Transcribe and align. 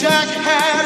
Jack 0.00 0.28
has 0.28 0.79